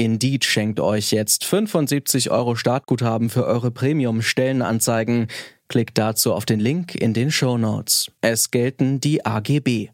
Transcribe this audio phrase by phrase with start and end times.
[0.00, 5.26] Indeed schenkt euch jetzt 75 Euro Startguthaben für eure Premium-Stellenanzeigen.
[5.68, 8.10] Klickt dazu auf den Link in den Show Notes.
[8.22, 9.90] Es gelten die AGB.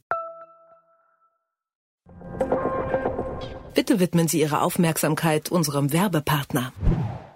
[3.75, 6.73] Bitte widmen Sie Ihre Aufmerksamkeit unserem Werbepartner.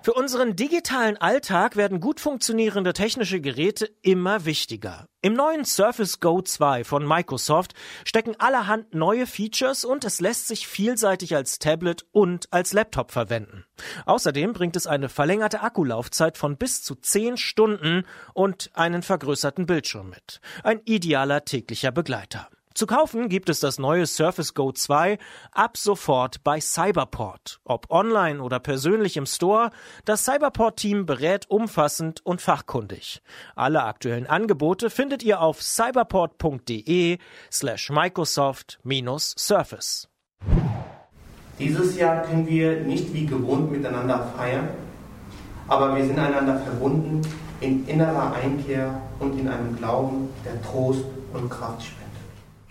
[0.03, 5.07] Für unseren digitalen Alltag werden gut funktionierende technische Geräte immer wichtiger.
[5.21, 7.75] Im neuen Surface Go 2 von Microsoft
[8.07, 13.67] stecken allerhand neue Features und es lässt sich vielseitig als Tablet und als Laptop verwenden.
[14.07, 20.09] Außerdem bringt es eine verlängerte Akkulaufzeit von bis zu 10 Stunden und einen vergrößerten Bildschirm
[20.09, 20.41] mit.
[20.65, 22.49] Ein idealer täglicher Begleiter.
[22.73, 25.19] Zu kaufen gibt es das neue Surface Go 2
[25.51, 27.59] ab sofort bei Cyberport.
[27.65, 29.73] Ob online oder persönlich im Store,
[30.05, 33.23] das Cyberport-Team berät umfassend und fachkundig.
[33.57, 37.19] Alle aktuellen Angebote findet ihr auf cyberport.de
[37.51, 40.09] slash Microsoft-Surface.
[41.59, 44.69] Dieses Jahr können wir nicht wie gewohnt miteinander feiern,
[45.67, 47.23] aber wir sind einander verbunden
[47.61, 51.05] in innerer Einkehr und in einem Glauben, der Trost
[51.35, 52.00] und Kraft spendet.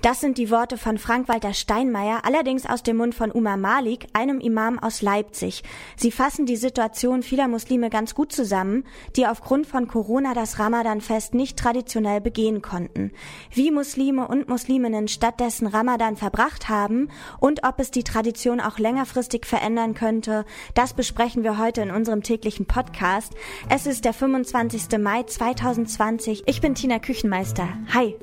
[0.02, 4.40] Das sind die Worte von Frank-Walter Steinmeier, allerdings aus dem Mund von Umar Malik, einem
[4.40, 5.62] Imam aus Leipzig.
[5.98, 8.86] Sie fassen die Situation vieler Muslime ganz gut zusammen,
[9.18, 13.12] die aufgrund von Corona das Ramadan-Fest nicht traditionell begehen konnten.
[13.52, 17.10] Wie Muslime und Musliminnen stattdessen Ramadan verbracht haben
[17.42, 22.24] und ob es die Tradition auch längerfristig verändern könnte, das besprechen wir heute in unserem
[22.24, 23.34] täglichen Podcast.
[23.68, 24.98] Es ist der 25.
[24.98, 26.44] Mai 2020.
[26.46, 27.68] Ich bin Tina Küchenmeister.
[27.94, 28.16] Hi.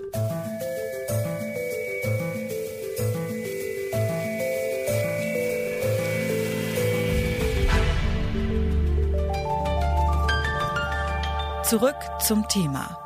[11.69, 13.06] Zurück zum Thema.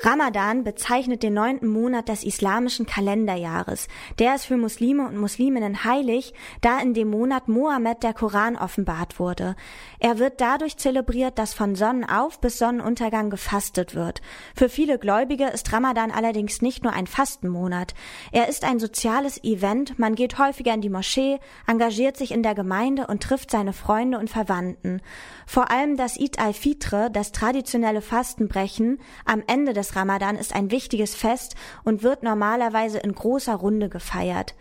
[0.00, 3.88] Ramadan bezeichnet den neunten Monat des islamischen Kalenderjahres.
[4.20, 9.18] Der ist für Muslime und Musliminnen heilig, da in dem Monat Mohammed der Koran offenbart
[9.18, 9.56] wurde.
[9.98, 14.22] Er wird dadurch zelebriert, dass von Sonnenauf bis Sonnenuntergang gefastet wird.
[14.54, 17.94] Für viele Gläubige ist Ramadan allerdings nicht nur ein Fastenmonat.
[18.30, 22.54] Er ist ein soziales Event, man geht häufiger in die Moschee, engagiert sich in der
[22.54, 25.02] Gemeinde und trifft seine Freunde und Verwandten.
[25.44, 31.14] Vor allem das Eid al-Fitr, das traditionelle Fastenbrechen, am Ende des Ramadan ist ein wichtiges
[31.14, 31.54] Fest
[31.84, 34.54] und wird normalerweise in großer Runde gefeiert.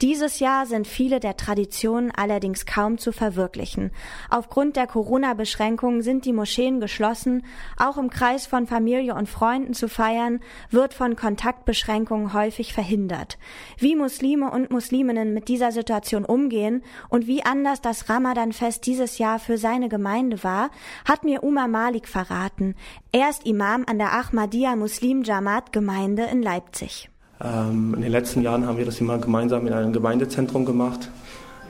[0.00, 3.92] Dieses Jahr sind viele der Traditionen allerdings kaum zu verwirklichen.
[4.30, 7.44] Aufgrund der Corona-Beschränkungen sind die Moscheen geschlossen.
[7.76, 13.38] Auch im Kreis von Familie und Freunden zu feiern, wird von Kontaktbeschränkungen häufig verhindert.
[13.78, 19.38] Wie Muslime und Musliminnen mit dieser Situation umgehen und wie anders das Ramadan-Fest dieses Jahr
[19.38, 20.70] für seine Gemeinde war,
[21.04, 22.74] hat mir Umar Malik verraten.
[23.12, 27.11] Er ist Imam an der Ahmadiyya Muslim Jamaat Gemeinde in Leipzig.
[27.42, 31.10] Ähm, in den letzten Jahren haben wir das immer gemeinsam in einem Gemeindezentrum gemacht.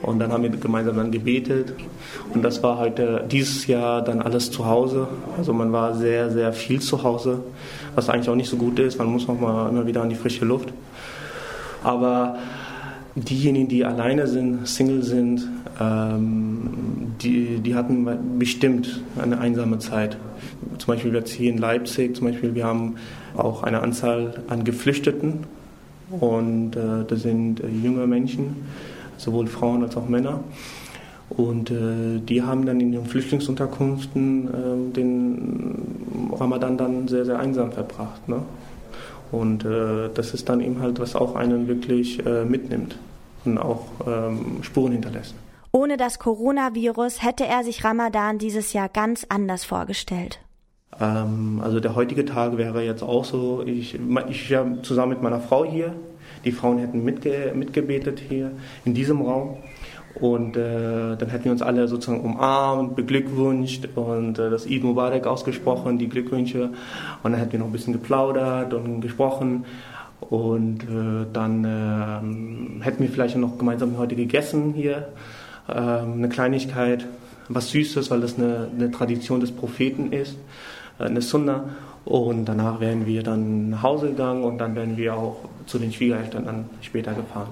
[0.01, 1.73] Und dann haben wir gemeinsam dann gebetet.
[2.33, 5.07] Und das war halt äh, dieses Jahr dann alles zu Hause.
[5.37, 7.39] Also man war sehr, sehr viel zu Hause,
[7.95, 8.99] was eigentlich auch nicht so gut ist.
[8.99, 10.73] Man muss auch mal immer wieder an die frische Luft.
[11.83, 12.37] Aber
[13.15, 15.47] diejenigen, die alleine sind, Single sind,
[15.79, 20.17] ähm, die, die hatten bestimmt eine einsame Zeit.
[20.79, 22.95] Zum Beispiel jetzt hier in Leipzig, zum Beispiel, wir haben
[23.37, 25.45] auch eine Anzahl an Geflüchteten
[26.09, 28.65] und äh, das sind äh, junge Menschen,
[29.17, 30.41] sowohl Frauen als auch Männer.
[31.29, 37.71] Und äh, die haben dann in den Flüchtlingsunterkünften äh, den Ramadan dann sehr, sehr einsam
[37.71, 38.27] verbracht.
[38.27, 38.41] Ne?
[39.31, 42.97] Und äh, das ist dann eben halt, was auch einen wirklich äh, mitnimmt
[43.45, 45.33] und auch ähm, Spuren hinterlässt.
[45.71, 50.39] Ohne das Coronavirus hätte er sich Ramadan dieses Jahr ganz anders vorgestellt.
[50.99, 53.99] Ähm, also der heutige Tag wäre jetzt auch so, ich,
[54.29, 55.93] ich ja zusammen mit meiner Frau hier,
[56.45, 58.51] die Frauen hätten mitge, mitgebetet hier
[58.85, 59.57] in diesem Raum.
[60.15, 65.25] Und äh, dann hätten wir uns alle sozusagen umarmt, beglückwünscht und äh, das Eid Mubarak
[65.25, 66.69] ausgesprochen, die Glückwünsche.
[67.23, 69.65] Und dann hätten wir noch ein bisschen geplaudert und gesprochen.
[70.19, 75.07] Und äh, dann äh, hätten wir vielleicht noch gemeinsam heute gegessen hier.
[75.67, 77.07] Äh, eine Kleinigkeit,
[77.49, 80.37] was Süßes, weil das eine, eine Tradition des Propheten ist.
[80.99, 81.69] Äh, eine Sunna.
[82.05, 85.37] Und danach wären wir dann nach Hause gegangen und dann wären wir auch
[85.67, 87.51] zu den Schwiegereltern dann später gefahren.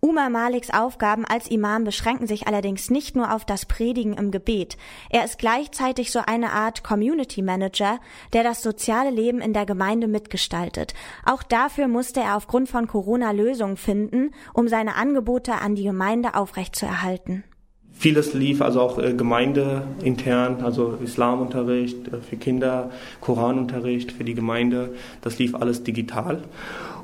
[0.00, 4.76] Umar Maliks Aufgaben als Imam beschränken sich allerdings nicht nur auf das Predigen im Gebet.
[5.10, 7.98] Er ist gleichzeitig so eine Art Community Manager,
[8.32, 10.94] der das soziale Leben in der Gemeinde mitgestaltet.
[11.26, 16.36] Auch dafür musste er aufgrund von Corona Lösungen finden, um seine Angebote an die Gemeinde
[16.36, 17.42] aufrechtzuerhalten.
[17.98, 22.90] Vieles lief also auch äh, gemeindeintern, also Islamunterricht äh, für Kinder,
[23.20, 24.90] Koranunterricht für die Gemeinde.
[25.20, 26.42] Das lief alles digital.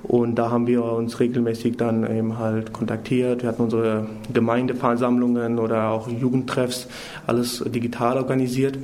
[0.05, 3.43] Und da haben wir uns regelmäßig dann eben halt kontaktiert.
[3.43, 6.87] Wir hatten unsere Gemeindeversammlungen oder auch Jugendtreffs,
[7.26, 8.79] alles digital organisiert.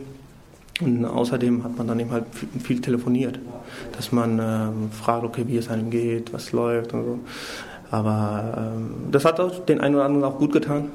[0.81, 2.25] Und außerdem hat man dann eben halt
[2.61, 3.39] viel telefoniert,
[3.97, 7.19] dass man ähm, fragt, okay, wie es einem geht, was läuft und so.
[7.93, 10.89] Aber ähm, das hat auch den einen oder anderen auch gut getan,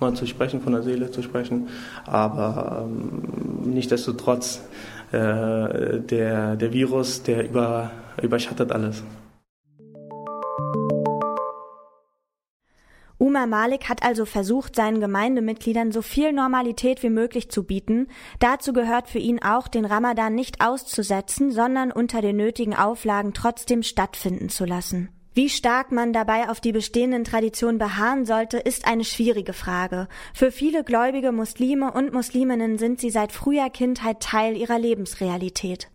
[0.00, 1.68] mal zu sprechen, von der Seele zu sprechen.
[2.06, 3.22] Aber ähm,
[3.64, 4.62] nichtsdestotrotz,
[5.12, 7.90] äh, der, der Virus, der über,
[8.22, 9.02] überschattet alles.
[13.20, 18.08] Umar Malik hat also versucht, seinen Gemeindemitgliedern so viel Normalität wie möglich zu bieten.
[18.38, 23.82] Dazu gehört für ihn auch, den Ramadan nicht auszusetzen, sondern unter den nötigen Auflagen trotzdem
[23.82, 25.10] stattfinden zu lassen.
[25.32, 30.08] Wie stark man dabei auf die bestehenden Traditionen beharren sollte, ist eine schwierige Frage.
[30.34, 35.88] Für viele gläubige Muslime und Musliminnen sind sie seit früher Kindheit Teil ihrer Lebensrealität.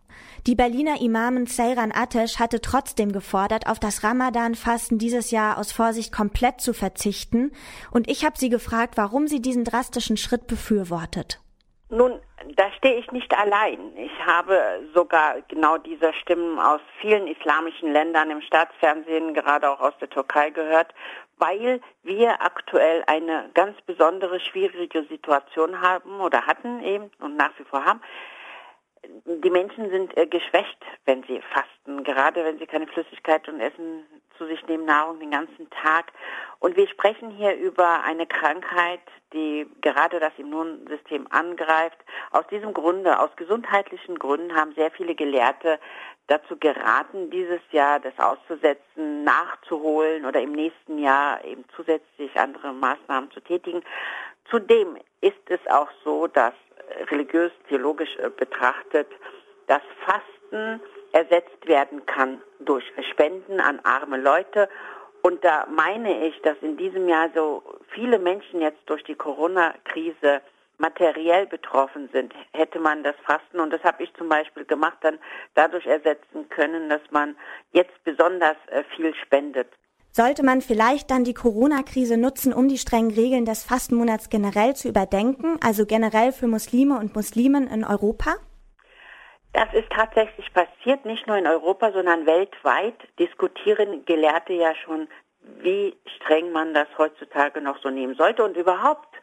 [0.48, 6.14] Die Berliner Imamin Seyran Atesh hatte trotzdem gefordert, auf das Ramadan-Fasten dieses Jahr aus Vorsicht
[6.14, 7.52] komplett zu verzichten.
[7.92, 11.42] Und ich habe sie gefragt, warum sie diesen drastischen Schritt befürwortet.
[11.90, 12.20] Nun,
[12.56, 13.95] da stehe ich nicht allein.
[13.97, 19.94] Ich habe sogar genau diese Stimmen aus vielen islamischen Ländern im Staatsfernsehen, gerade auch aus
[20.00, 20.94] der Türkei gehört,
[21.38, 27.63] weil wir aktuell eine ganz besondere schwierige Situation haben oder hatten eben und nach wie
[27.63, 28.01] vor haben
[29.25, 34.06] die Menschen sind äh, geschwächt, wenn sie fasten, gerade wenn sie keine Flüssigkeit und Essen
[34.38, 36.12] zu sich nehmen, Nahrung den ganzen Tag.
[36.59, 39.01] Und wir sprechen hier über eine Krankheit,
[39.33, 41.97] die gerade das Immunsystem angreift.
[42.31, 45.79] Aus diesem Grunde, aus gesundheitlichen Gründen haben sehr viele Gelehrte
[46.27, 53.31] dazu geraten, dieses Jahr das auszusetzen, nachzuholen oder im nächsten Jahr eben zusätzlich andere Maßnahmen
[53.31, 53.83] zu tätigen.
[54.50, 56.53] Zudem ist es auch so, dass
[57.12, 59.08] religiös-theologisch äh, betrachtet,
[59.68, 64.70] das Fasten ersetzt werden kann durch Spenden an arme Leute.
[65.22, 70.42] Und da meine ich, dass in diesem Jahr so viele Menschen jetzt durch die Corona-Krise
[70.78, 75.20] materiell betroffen sind, hätte man das Fasten, und das habe ich zum Beispiel gemacht, dann
[75.54, 77.36] dadurch ersetzen können, dass man
[77.72, 79.70] jetzt besonders äh, viel spendet.
[80.17, 84.88] Sollte man vielleicht dann die Corona-Krise nutzen, um die strengen Regeln des Fastenmonats generell zu
[84.88, 88.35] überdenken, also generell für Muslime und Muslimen in Europa?
[89.51, 95.09] Das ist tatsächlich passiert, nicht nur in Europa, sondern weltweit diskutieren Gelehrte ja schon,
[95.59, 98.45] wie streng man das heutzutage noch so nehmen sollte.
[98.45, 99.13] Und überhaupt,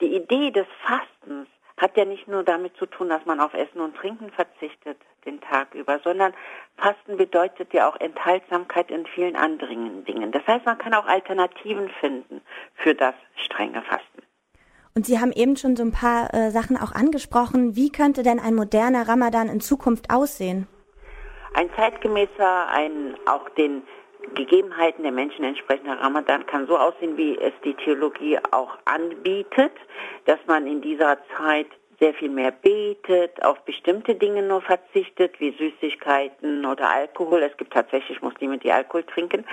[0.00, 1.46] die Idee des Fastens
[1.76, 4.96] hat ja nicht nur damit zu tun, dass man auf Essen und Trinken verzichtet
[5.26, 6.32] den Tag über, sondern
[6.76, 10.32] Fasten bedeutet ja auch Enthaltsamkeit in vielen anderen Dingen.
[10.32, 12.40] Das heißt, man kann auch Alternativen finden
[12.76, 14.22] für das strenge Fasten.
[14.94, 17.76] Und Sie haben eben schon so ein paar äh, Sachen auch angesprochen.
[17.76, 20.66] Wie könnte denn ein moderner Ramadan in Zukunft aussehen?
[21.52, 23.82] Ein zeitgemäßer, ein auch den
[24.34, 29.72] Gegebenheiten der Menschen entsprechender Ramadan kann so aussehen, wie es die Theologie auch anbietet,
[30.24, 31.68] dass man in dieser Zeit
[31.98, 37.42] sehr viel mehr betet, auf bestimmte Dinge nur verzichtet, wie Süßigkeiten oder Alkohol.
[37.42, 39.46] Es gibt tatsächlich Muslime, die Alkohol trinken.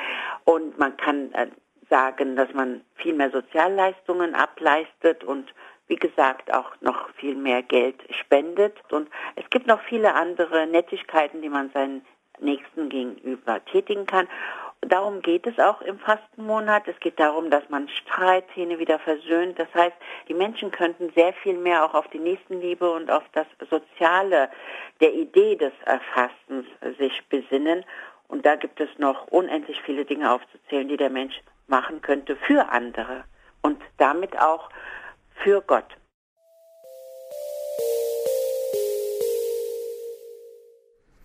[0.44, 1.48] Und man kann äh,
[1.89, 5.53] sagen, dass man viel mehr Sozialleistungen ableistet und
[5.88, 8.77] wie gesagt auch noch viel mehr Geld spendet.
[8.92, 12.06] Und es gibt noch viele andere Nettigkeiten, die man seinen
[12.40, 14.28] Nächsten gegenüber tätigen kann.
[14.82, 16.88] Darum geht es auch im Fastenmonat.
[16.88, 19.58] Es geht darum, dass man Streithähne wieder versöhnt.
[19.58, 19.96] Das heißt,
[20.28, 24.50] die Menschen könnten sehr viel mehr auch auf die Nächstenliebe und auf das Soziale
[25.00, 25.72] der Idee des
[26.13, 26.66] Fastens
[27.00, 27.86] sich besinnen.
[28.28, 32.70] Und da gibt es noch unendlich viele Dinge aufzuzählen, die der Mensch machen könnte für
[32.70, 33.24] andere
[33.62, 34.70] und damit auch
[35.44, 35.86] für Gott.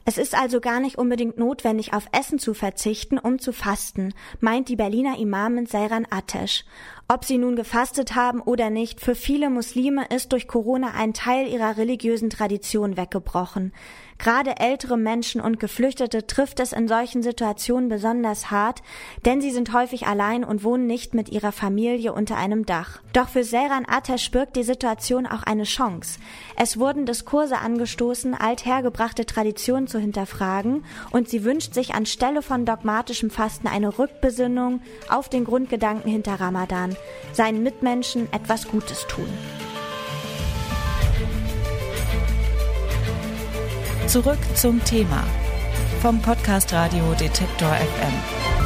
[0.09, 4.71] Es ist also gar nicht unbedingt notwendig, auf Essen zu verzichten, um zu fasten, meint
[4.71, 6.65] die Berliner Imamin Seyran Atesh.
[7.11, 11.49] Ob sie nun gefastet haben oder nicht, für viele Muslime ist durch Corona ein Teil
[11.49, 13.73] ihrer religiösen Tradition weggebrochen.
[14.19, 18.83] Gerade ältere Menschen und Geflüchtete trifft es in solchen Situationen besonders hart,
[19.25, 23.01] denn sie sind häufig allein und wohnen nicht mit ihrer Familie unter einem Dach.
[23.13, 26.19] Doch für Seran Atesh birgt die Situation auch eine Chance.
[26.57, 33.31] Es wurden Diskurse angestoßen, althergebrachte Traditionen zu hinterfragen und sie wünscht sich anstelle von dogmatischem
[33.31, 36.97] Fasten eine Rückbesinnung auf den Grundgedanken hinter Ramadan,
[37.33, 39.29] seinen Mitmenschen etwas Gutes tun.
[44.07, 45.23] Zurück zum Thema
[46.01, 48.58] vom Podcast Radio Detektor FM.